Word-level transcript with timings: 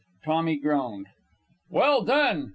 Tommy 0.25 0.57
groaned. 0.57 1.05
"Well 1.69 2.01
done!" 2.03 2.49